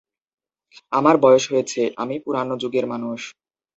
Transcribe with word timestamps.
আমার 0.91 1.15
বয়স 1.23 1.43
হয়েছে, 1.51 1.81
আমি 1.97 2.15
পুরানো 2.25 2.55
যুগের 2.61 2.85
মানুষ। 2.93 3.19